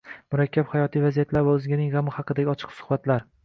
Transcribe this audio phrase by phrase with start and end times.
[0.35, 3.33] Murakkab hayotiy vaziyatlar va o‘zganing g‘ami haqidagi ochiq suhbatlar